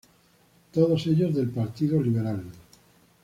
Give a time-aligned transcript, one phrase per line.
[0.73, 2.43] Todos ellos del Partido Liberal.